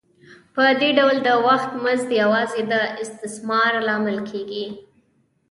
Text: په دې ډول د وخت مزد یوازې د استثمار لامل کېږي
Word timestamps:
په 0.53 0.63
دې 0.81 0.89
ډول 0.97 1.17
د 1.27 1.29
وخت 1.47 1.69
مزد 1.83 2.09
یوازې 2.21 2.61
د 2.71 2.73
استثمار 3.03 3.71
لامل 3.87 4.17
کېږي 4.29 4.65